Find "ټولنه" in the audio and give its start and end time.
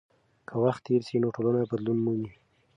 1.35-1.61